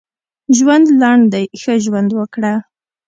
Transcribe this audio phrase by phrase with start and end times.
[0.57, 2.53] ژوند لنډ دی ښه ژوند وکړه.